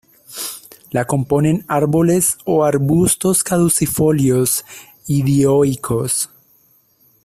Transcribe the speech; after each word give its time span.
La 0.89 1.05
componen 1.05 1.63
árboles 1.67 2.39
o 2.45 2.63
arbustos 2.63 3.43
caducifolios 3.43 4.65
y 5.05 5.21
dioicos. 5.21 6.31